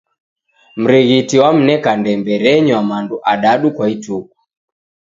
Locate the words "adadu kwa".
3.31-3.85